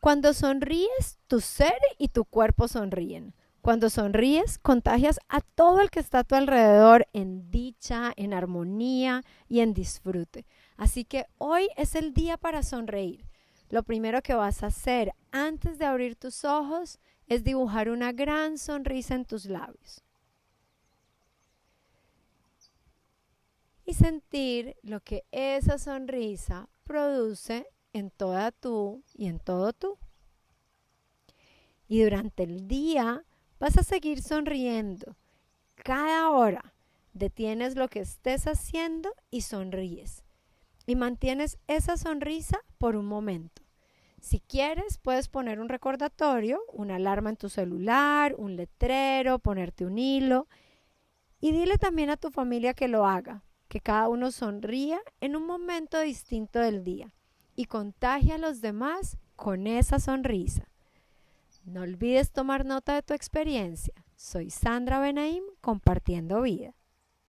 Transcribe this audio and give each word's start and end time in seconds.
Cuando 0.00 0.32
sonríes, 0.32 1.18
tu 1.26 1.40
ser 1.40 1.78
y 1.98 2.08
tu 2.08 2.24
cuerpo 2.24 2.68
sonríen. 2.68 3.34
Cuando 3.60 3.90
sonríes, 3.90 4.58
contagias 4.58 5.18
a 5.28 5.40
todo 5.40 5.80
el 5.80 5.90
que 5.90 5.98
está 5.98 6.20
a 6.20 6.24
tu 6.24 6.36
alrededor 6.36 7.08
en 7.12 7.50
dicha, 7.50 8.12
en 8.16 8.32
armonía 8.32 9.22
y 9.48 9.60
en 9.60 9.74
disfrute. 9.74 10.46
Así 10.76 11.04
que 11.04 11.26
hoy 11.38 11.68
es 11.76 11.96
el 11.96 12.14
día 12.14 12.36
para 12.36 12.62
sonreír. 12.62 13.28
Lo 13.68 13.82
primero 13.82 14.22
que 14.22 14.34
vas 14.34 14.62
a 14.62 14.68
hacer 14.68 15.12
antes 15.32 15.78
de 15.78 15.84
abrir 15.84 16.14
tus 16.14 16.44
ojos 16.44 17.00
es 17.26 17.42
dibujar 17.42 17.90
una 17.90 18.12
gran 18.12 18.56
sonrisa 18.56 19.16
en 19.16 19.24
tus 19.24 19.46
labios. 19.46 20.04
Y 23.84 23.94
sentir 23.94 24.76
lo 24.82 25.00
que 25.00 25.24
esa 25.32 25.78
sonrisa 25.78 26.68
produce 26.84 27.66
en 27.92 28.10
toda 28.10 28.52
tú 28.52 29.02
y 29.14 29.26
en 29.26 29.38
todo 29.38 29.72
tú. 29.72 29.98
Y 31.88 32.02
durante 32.02 32.42
el 32.42 32.68
día 32.68 33.24
vas 33.58 33.78
a 33.78 33.82
seguir 33.82 34.22
sonriendo. 34.22 35.16
Cada 35.74 36.30
hora 36.30 36.74
detienes 37.12 37.76
lo 37.76 37.88
que 37.88 38.00
estés 38.00 38.46
haciendo 38.46 39.14
y 39.30 39.42
sonríes. 39.42 40.24
Y 40.86 40.96
mantienes 40.96 41.58
esa 41.66 41.96
sonrisa 41.96 42.60
por 42.78 42.96
un 42.96 43.06
momento. 43.06 43.62
Si 44.20 44.40
quieres, 44.40 44.98
puedes 44.98 45.28
poner 45.28 45.60
un 45.60 45.68
recordatorio, 45.68 46.60
una 46.72 46.96
alarma 46.96 47.30
en 47.30 47.36
tu 47.36 47.48
celular, 47.48 48.34
un 48.36 48.56
letrero, 48.56 49.38
ponerte 49.38 49.84
un 49.84 49.98
hilo. 49.98 50.48
Y 51.40 51.52
dile 51.52 51.78
también 51.78 52.10
a 52.10 52.16
tu 52.16 52.30
familia 52.30 52.74
que 52.74 52.88
lo 52.88 53.06
haga, 53.06 53.44
que 53.68 53.80
cada 53.80 54.08
uno 54.08 54.32
sonría 54.32 55.00
en 55.20 55.36
un 55.36 55.46
momento 55.46 56.00
distinto 56.00 56.58
del 56.58 56.82
día 56.84 57.12
y 57.58 57.64
contagia 57.64 58.36
a 58.36 58.38
los 58.38 58.60
demás 58.60 59.18
con 59.34 59.66
esa 59.66 59.98
sonrisa. 59.98 60.68
No 61.64 61.80
olvides 61.80 62.30
tomar 62.30 62.64
nota 62.64 62.94
de 62.94 63.02
tu 63.02 63.14
experiencia. 63.14 63.94
Soy 64.14 64.50
Sandra 64.50 65.00
Benaim 65.00 65.42
compartiendo 65.60 66.40
vida. 66.42 66.77